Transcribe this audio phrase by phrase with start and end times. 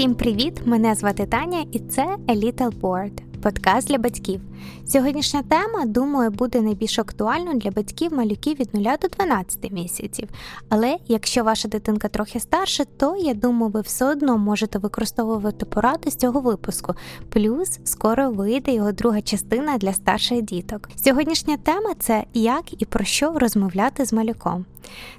[0.00, 0.60] Всім привіт!
[0.64, 4.40] Мене звати Таня, і це A Little Board– подкаст для батьків.
[4.86, 10.28] Сьогоднішня тема, думаю, буде найбільш актуальною для батьків малюків від 0 до 12 місяців.
[10.68, 16.10] Але якщо ваша дитинка трохи старша, то я думаю, ви все одно можете використовувати поради
[16.10, 16.94] з цього випуску.
[17.28, 20.88] Плюс скоро вийде його друга частина для старших діток.
[20.96, 24.64] Сьогоднішня тема це як і про що розмовляти з малюком.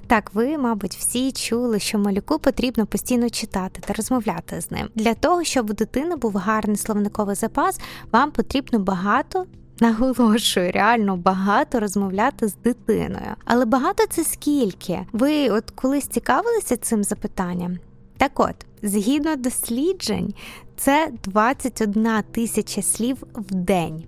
[0.06, 4.88] Так, ви, мабуть, всі чули, що малюку потрібно постійно читати та розмовляти з ним.
[4.94, 7.80] Для того, щоб у дитини був гарний словниковий запас,
[8.12, 9.46] вам потрібно багато.
[9.80, 13.34] Наголошую, реально багато розмовляти з дитиною.
[13.44, 15.06] Але багато це скільки?
[15.12, 17.78] Ви от колись цікавилися цим запитанням?
[18.16, 20.34] Так от, згідно досліджень,
[20.76, 24.04] це 21 тисяча слів в день.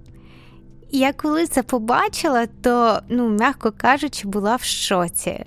[0.95, 5.45] Я коли це побачила, то, ну, м'яко кажучи, була в шоці.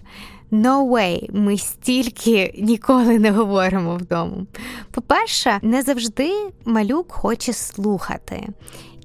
[0.52, 4.46] No way, ми стільки ніколи не говоримо вдома.
[4.92, 6.32] По-перше, не завжди
[6.66, 8.48] малюк хоче слухати.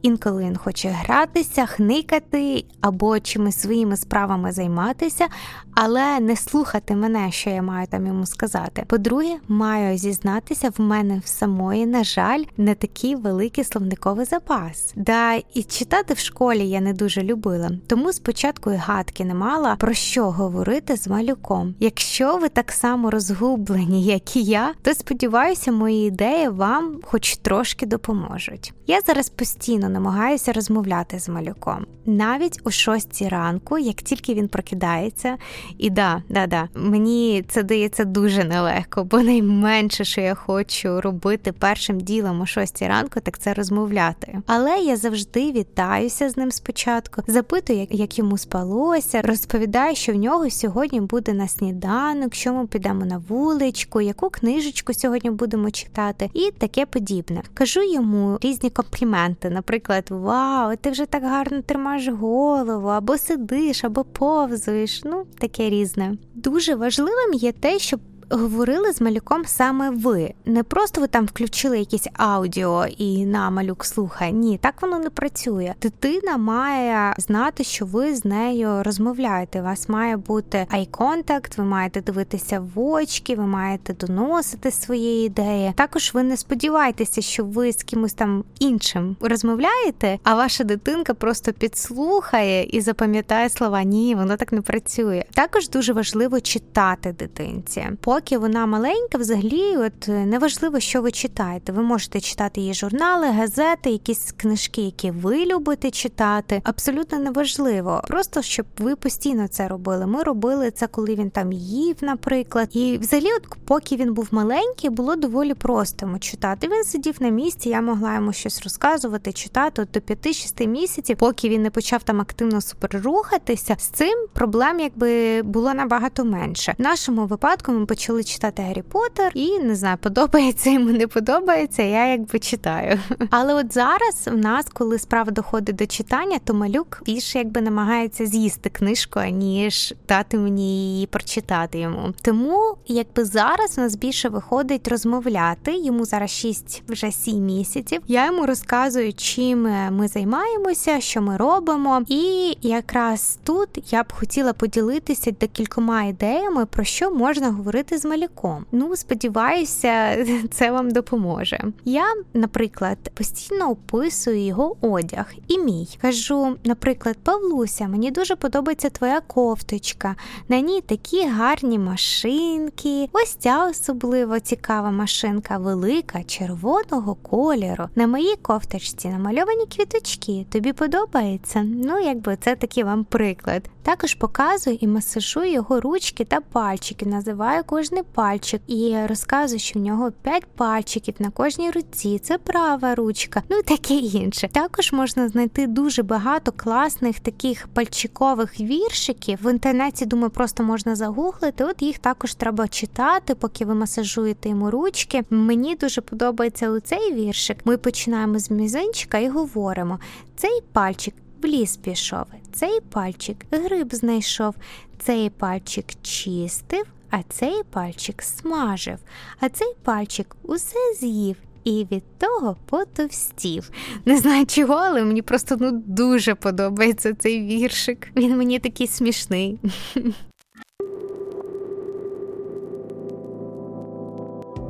[0.02, 5.26] Інколи він хоче гратися, хникати або чимось своїми справами займатися,
[5.74, 8.84] але не слухати мене, що я маю там йому сказати.
[8.86, 14.92] По-друге, маю зізнатися, в мене в самої, на жаль, не такий великий словниковий запас.
[14.96, 19.76] Да і читати в школі я не дуже любила, тому спочатку і гадки не мала
[19.76, 21.74] про що говорити з малюком.
[21.80, 27.86] Якщо ви так само розгублені, як і я, то сподіваюся, мої ідеї вам хоч трошки
[27.86, 28.72] допоможуть.
[28.86, 31.86] Я зараз постійно намагаюся розмовляти з малюком.
[32.06, 35.36] Навіть о шостій ранку, як тільки він прокидається,
[35.78, 41.52] і да, да, да, мені це дається дуже нелегко, бо найменше, що я хочу робити
[41.52, 44.38] першим ділом о шостій ранку, так це розмовляти.
[44.46, 50.50] Але я завжди вітаюся з ним спочатку, запитую, як, йому спалося, розповідаю, що в нього
[50.50, 56.50] сьогодні буде на сніданок, що ми підемо на вуличку, яку книжечку сьогодні будемо читати, і
[56.50, 57.42] таке подібне.
[57.54, 64.04] Кажу йому різні компліменти, наприклад, вау, ти вже так гарно тримаєш голову, або сидиш, або
[64.04, 65.04] повзуєш.
[65.04, 66.16] Ну, таке різне.
[66.34, 68.00] Дуже важливим є те, щоб
[68.32, 70.34] говорили з малюком саме ви.
[70.44, 74.32] Не просто ви там включили якесь аудіо і на малюк слухає.
[74.32, 75.74] Ні, так воно не працює.
[75.82, 79.60] Дитина має знати, що ви з нею розмовляєте.
[79.60, 85.72] У вас має бути ай-контакт, ви маєте дивитися в очки, ви маєте доносити свої ідеї.
[85.76, 91.52] Також ви не сподіваєтеся, що ви з кимось там іншим розмовляєте, а ваша дитинка просто
[91.52, 93.82] підслухає і запам'ятає слова.
[93.82, 95.24] Ні, воно так не працює.
[95.34, 101.72] Також дуже важливо читати дитинці поки вона маленька, взагалі, от е, неважливо, що ви читаєте.
[101.72, 106.60] Ви можете читати її журнали, газети, якісь книжки, які ви любите читати.
[106.64, 108.02] Абсолютно неважливо.
[108.06, 110.06] Просто щоб ви постійно це робили.
[110.06, 112.68] Ми робили це, коли він там їв, наприклад.
[112.72, 116.68] І взагалі, от поки він був маленький, було доволі просто йому читати.
[116.68, 121.48] Він сидів на місці, я могла йому щось розказувати, читати от до 5-6 місяців, поки
[121.48, 123.76] він не почав там активно суперрухатися.
[123.78, 126.74] З цим проблем якби було набагато менше.
[126.78, 131.06] В нашому випадку ми почали почали читати Гаррі Поттер, і не знаю, подобається йому не
[131.06, 131.82] подобається.
[131.82, 132.98] Я якби читаю.
[133.30, 138.26] Але от зараз в нас, коли справа доходить до читання, то малюк більше якби намагається
[138.26, 142.14] з'їсти книжку, аніж дати мені її прочитати йому.
[142.22, 145.76] Тому якби зараз у нас більше виходить розмовляти.
[145.76, 148.02] Йому зараз 6 вже 7 місяців.
[148.06, 152.02] Я йому розказую, чим ми займаємося, що ми робимо.
[152.08, 158.66] І якраз тут я б хотіла поділитися декількома ідеями, про що можна говорити з малюком.
[158.72, 160.16] Ну, сподіваюся,
[160.50, 161.60] це вам допоможе.
[161.84, 162.04] Я,
[162.34, 165.88] наприклад, постійно описую його одяг і мій.
[166.02, 170.16] Кажу, наприклад, Павлуся, мені дуже подобається твоя кофточка.
[170.48, 173.08] На ній такі гарні машинки.
[173.12, 177.88] Ось ця особливо цікава машинка, велика, червоного кольору.
[177.94, 180.46] На моїй кофточці намальовані квіточки.
[180.50, 181.62] Тобі подобається?
[181.62, 183.62] Ну, якби це такий вам приклад.
[183.82, 189.82] Також показую і масажую його ручки та пальчики, називаю кожний пальчик і розказую, що в
[189.82, 192.18] нього 5 пальчиків на кожній руці.
[192.18, 194.48] Це права ручка, ну і таке інше.
[194.52, 199.38] Також можна знайти дуже багато класних таких пальчикових віршиків.
[199.42, 201.64] В інтернеті, думаю, просто можна загуглити.
[201.64, 205.22] От їх також треба читати, поки ви масажуєте йому ручки.
[205.30, 207.58] Мені дуже подобається у цей віршик.
[207.64, 209.98] Ми починаємо з мізинчика і говоримо:
[210.36, 214.54] цей пальчик в ліс пішов, цей пальчик гриб знайшов,
[214.98, 218.98] цей пальчик чистив, а цей пальчик смажив,
[219.40, 221.36] а цей пальчик усе з'їв.
[221.64, 223.70] І від того потовстів.
[224.04, 228.08] Не знаю чого, але мені просто ну дуже подобається цей віршик.
[228.16, 229.58] Він мені такий смішний.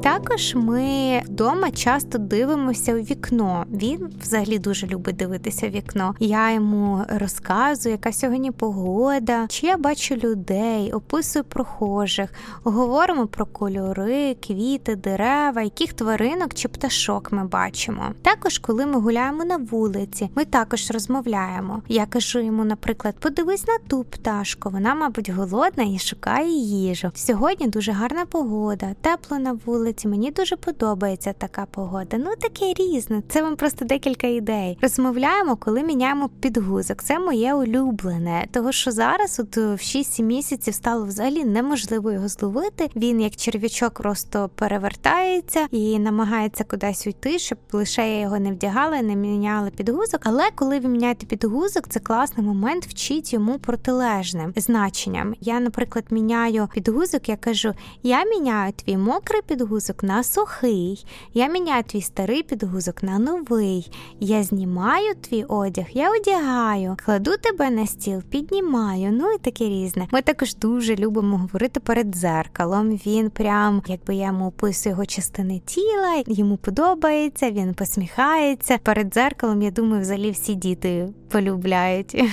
[0.03, 3.67] Також ми вдома часто дивимося у вікно.
[3.73, 6.15] Він взагалі дуже любить дивитися в вікно.
[6.21, 12.31] Я йому розказую, яка сьогодні погода, чи я бачу людей, описую прохожих,
[12.63, 18.03] говоримо про кольори, квіти, дерева, яких тваринок чи пташок ми бачимо.
[18.23, 21.83] Також, коли ми гуляємо на вулиці, ми також розмовляємо.
[21.89, 27.11] Я кажу йому, наприклад, подивись на ту пташку, вона, мабуть, голодна і шукає їжу.
[27.15, 29.92] Сьогодні дуже гарна погода, тепло на вулиці.
[30.05, 32.17] Мені дуже подобається така погода.
[32.19, 33.23] Ну таке різне.
[33.29, 34.79] Це вам просто декілька ідей.
[34.83, 37.03] Розмовляємо, коли міняємо підгузок.
[37.03, 42.91] Це моє улюблене, того що зараз, от в 6 місяців, стало взагалі неможливо його зловити.
[42.97, 49.03] Він як черв'ячок просто перевертається і намагається кудись уйти, щоб лише я його не вдягала,
[49.03, 50.21] не міняла підгузок.
[50.25, 55.35] Але коли ви міняєте підгузок, це класний момент вчить йому протилежним значенням.
[55.41, 57.73] Я, наприклад, міняю підгузок, я кажу:
[58.03, 63.91] я міняю твій мокрий підгузок на сухий, я міняю твій старий підгузок на новий.
[64.21, 69.13] Я знімаю твій одяг, я одягаю, кладу тебе на стіл, піднімаю.
[69.13, 70.09] Ну і таке різне.
[70.11, 72.91] Ми також дуже любимо говорити перед дзеркалом.
[73.07, 78.79] Він прям, якби я йому описую його частини тіла, йому подобається, він посміхається.
[78.79, 82.25] Перед дзеркалом, я думаю, взагалі всі діти полюбляють.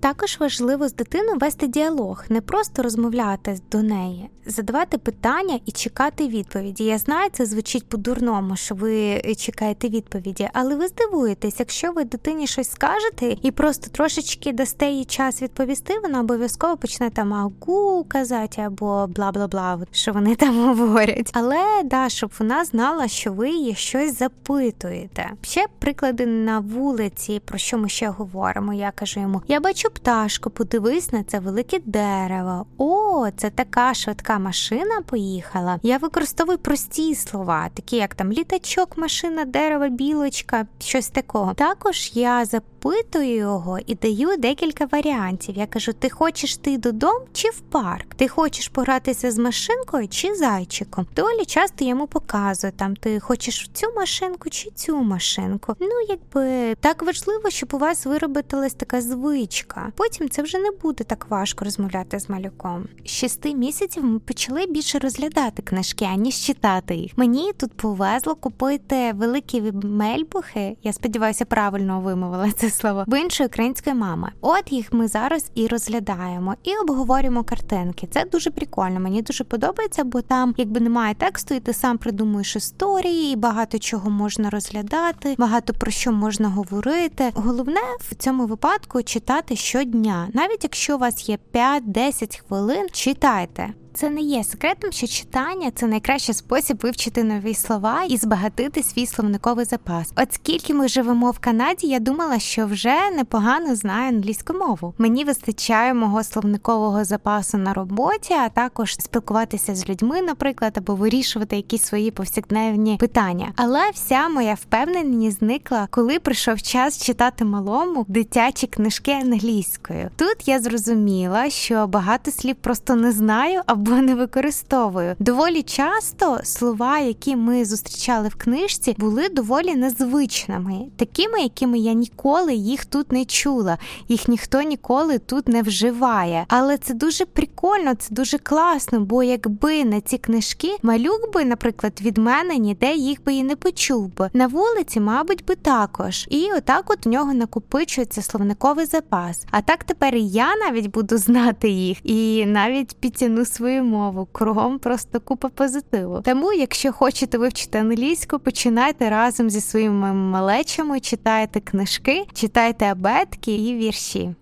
[0.00, 6.28] Також важливо з дитиною вести діалог, не просто розмовляти до неї, задавати питання і чекати
[6.28, 6.84] відповіді.
[6.84, 12.46] Я знаю, це звучить по-дурному, що ви чекаєте відповіді, але ви здивуєтесь, якщо ви дитині
[12.46, 18.62] щось скажете і просто трошечки дасте їй час відповісти, вона обов'язково почне там агу казати
[18.62, 21.30] або бла бла бла, що вони там говорять.
[21.34, 25.30] Але да, щоб вона знала, що ви її щось запитуєте.
[25.42, 28.74] Ще приклади на вулиці, про що ми ще говоримо.
[28.74, 32.66] Я кажу йому: я бачу пташку, подивись на це велике дерево.
[32.78, 35.78] О, це така швидка машина поїхала.
[35.82, 41.54] Я використовую прості слова, такі як там літачок, машина, дерево, білочка, щось такого.
[41.54, 45.56] Також я запитую його і даю декілька варіантів.
[45.56, 48.14] Я кажу: ти хочеш ти додому чи в парк?
[48.14, 51.06] Ти хочеш погратися з машинкою чи зайчиком?
[51.16, 55.74] Доволі часто йому показую там, ти хочеш цю машинку чи цю машинку.
[55.80, 59.77] Ну, якби так важливо, щоб у вас виробилась така звичка.
[59.96, 62.88] Потім це вже не буде так важко розмовляти з малюком.
[63.04, 67.12] З шести місяців ми почали більше розглядати книжки, аніж читати їх.
[67.18, 70.76] Мені тут повезло купити великі мельбухи.
[70.82, 74.32] Я сподіваюся, правильно вимовила це слово в іншої української мами.
[74.40, 78.06] От їх ми зараз і розглядаємо, і обговорюємо картинки.
[78.10, 79.00] Це дуже прикольно.
[79.00, 83.78] Мені дуже подобається, бо там, якби немає тексту, і ти сам придумуєш історії, і багато
[83.78, 87.30] чого можна розглядати, багато про що можна говорити.
[87.34, 93.74] Головне в цьому випадку читати щодня, навіть якщо у вас є 5-10 хвилин, читайте.
[94.00, 99.06] Це не є секретом, що читання це найкращий спосіб вивчити нові слова і збагатити свій
[99.06, 100.12] словниковий запас.
[100.16, 104.94] От скільки ми живемо в Канаді, я думала, що вже непогано знаю англійську мову.
[104.98, 111.56] Мені вистачає мого словникового запасу на роботі, а також спілкуватися з людьми, наприклад, або вирішувати
[111.56, 113.52] якісь свої повсякденні питання.
[113.56, 120.10] Але вся моя впевненість зникла, коли прийшов час читати малому дитячі книжки англійською.
[120.16, 125.16] Тут я зрозуміла, що багато слів просто не знаю або не використовую.
[125.18, 132.54] Доволі часто слова, які ми зустрічали в книжці, були доволі незвичними, такими, якими я ніколи
[132.54, 133.78] їх тут не чула.
[134.08, 136.44] Їх ніхто ніколи тут не вживає.
[136.48, 139.00] Але це дуже прикольно, це дуже класно.
[139.00, 143.56] Бо якби на ці книжки малюк би, наприклад, від мене ніде їх би і не
[143.56, 144.30] почув би.
[144.32, 146.26] На вулиці, мабуть, би також.
[146.30, 149.46] І отак от у нього накопичується словниковий запас.
[149.50, 154.28] А так тепер і я навіть буду знати їх і навіть підтягну свою свою мову.
[154.32, 156.22] Кругом просто купа позитиву.
[156.24, 163.74] Тому, якщо хочете вивчити англійську, починайте разом зі своїми малечами, читайте книжки, читайте абетки і
[163.74, 164.34] вірші.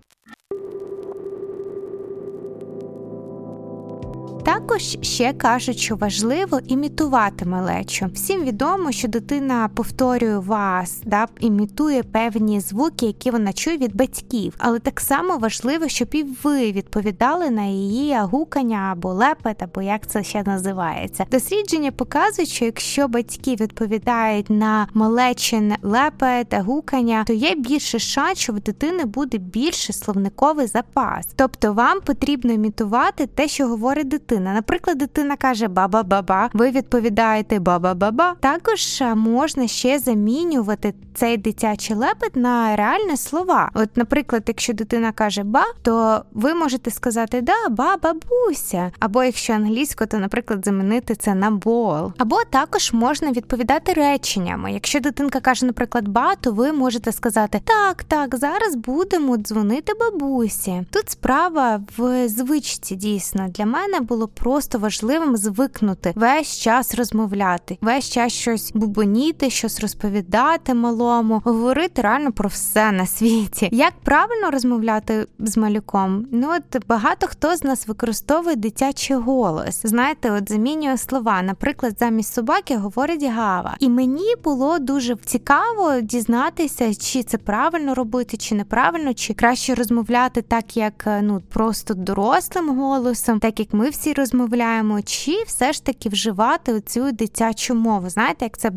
[4.47, 8.05] Також ще кажуть, що важливо імітувати малечу.
[8.13, 14.53] Всім відомо, що дитина повторює вас, да, імітує певні звуки, які вона чує від батьків.
[14.57, 20.07] Але так само важливо, щоб і ви відповідали на її гукання або лепет, або як
[20.07, 21.25] це ще називається.
[21.31, 28.53] Дослідження показують, що якщо батьки відповідають на малечин лепет, гукання, то є більше шанс, що
[28.53, 31.27] в дитини буде більше словниковий запас.
[31.35, 34.53] Тобто вам потрібно імітувати те, що говорить говорить дитина.
[34.53, 38.35] Наприклад, дитина каже баба-баба, ви відповідаєте баба-баба.
[38.39, 43.71] Також можна ще замінювати цей дитячий лепет на реальні слова.
[43.73, 48.91] От, наприклад, якщо дитина каже ба, то ви можете сказати да, ба, бабуся.
[48.99, 52.13] Або якщо англійською, то, наприклад, замінити це на бол.
[52.17, 54.73] Або також можна відповідати реченнями.
[54.73, 60.83] Якщо дитинка каже, наприклад, ба, то ви можете сказати так, так, зараз будемо дзвонити бабусі.
[60.91, 68.09] Тут справа в звичці дійсно для мене було просто важливим звикнути весь час розмовляти, весь
[68.09, 73.69] час щось бубоніти, щось розповідати малому, говорити реально про все на світі.
[73.71, 76.25] Як правильно розмовляти з малюком?
[76.31, 79.81] Ну от багато хто з нас використовує дитячий голос.
[79.83, 81.41] Знаєте, от замінює слова.
[81.41, 83.75] Наприклад, замість собаки говорить гава.
[83.79, 90.41] І мені було дуже цікаво дізнатися, чи це правильно робити, чи неправильно, чи краще розмовляти
[90.41, 96.09] так, як ну просто дорослим голосом, так як ми всі розмовляємо, чи все ж таки
[96.09, 98.09] вживати оцю дитячу мову.
[98.09, 98.69] Знаєте, як це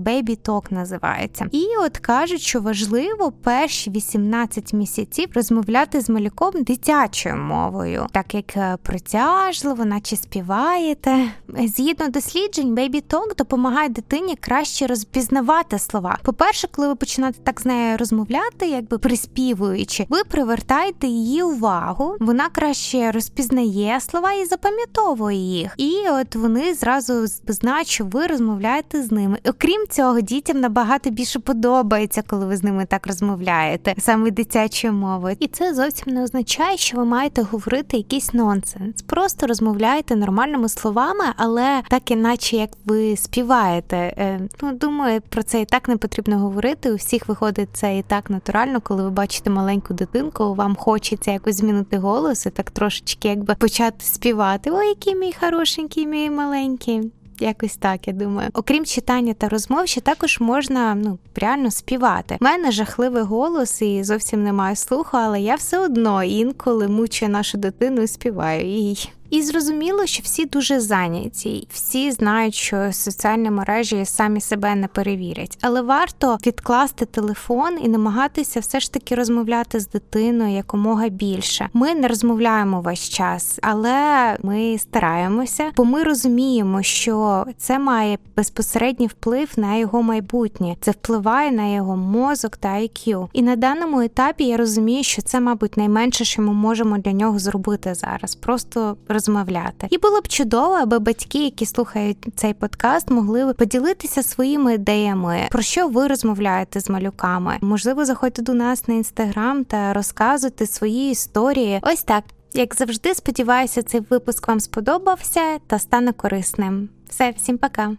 [0.44, 1.46] talk називається.
[1.52, 8.56] І от кажуть, що важливо перші 18 місяців розмовляти з малюком дитячою мовою, так як
[8.56, 11.30] е, протяжливо, наче співаєте.
[11.48, 12.74] Згідно досліджень,
[13.10, 16.18] talk допомагає дитині краще розпізнавати слова.
[16.22, 22.48] По-перше, коли ви починаєте так з нею розмовляти, якби приспівуючи, ви привертаєте її увагу, вона
[22.48, 25.74] краще розпізнає слова і запам'ятовує їх.
[25.76, 29.38] І от вони зразу знають, що ви розмовляєте з ними.
[29.48, 35.36] Окрім цього, дітям набагато більше подобається, коли ви з ними так розмовляєте, саме дитячою мовою.
[35.40, 39.02] І це зовсім не означає, що ви маєте говорити якийсь нонсенс.
[39.02, 43.96] Просто розмовляєте нормальними словами, але так іначе як ви співаєте.
[43.96, 46.92] Е, ну думаю, про це і так не потрібно говорити.
[46.92, 51.56] У всіх виходить це і так натурально, коли ви бачите маленьку дитинку, вам хочеться якось
[51.56, 54.70] змінити голос і так трошечки, якби почати співати.
[54.70, 57.10] Ой, який мій хорошенький, мій маленький.
[57.40, 58.50] Якось так, я думаю.
[58.54, 62.38] Окрім читання та розмов, ще також можна ну реально співати.
[62.40, 67.58] У мене жахливий голос і зовсім немає слуху, але я все одно інколи мучу нашу
[67.58, 69.10] дитину і співаю їй.
[69.30, 75.58] І зрозуміло, що всі дуже зайняті, всі знають, що соціальні мережі самі себе не перевірять,
[75.60, 81.68] але варто відкласти телефон і намагатися все ж таки розмовляти з дитиною якомога більше.
[81.72, 89.06] Ми не розмовляємо весь час, але ми стараємося, бо ми розуміємо, що це має безпосередній
[89.06, 90.76] вплив на його майбутнє.
[90.80, 93.28] Це впливає на його мозок та IQ.
[93.32, 97.38] І на даному етапі я розумію, що це, мабуть, найменше, що ми можемо для нього
[97.38, 98.34] зробити зараз.
[98.34, 99.86] Просто розмовляти.
[99.90, 105.62] І було б чудово, аби батьки, які слухають цей подкаст, могли поділитися своїми ідеями, про
[105.62, 107.58] що ви розмовляєте з малюками.
[107.60, 111.80] Можливо, заходьте до нас на інстаграм та розказуйте свої історії.
[111.82, 112.24] Ось так.
[112.54, 116.88] Як завжди, сподіваюся, цей випуск вам сподобався та стане корисним.
[117.08, 117.96] Все, всім пока.